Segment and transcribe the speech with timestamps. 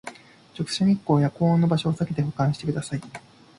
[0.57, 3.01] 直射日光や高温の場所をさけて保管してください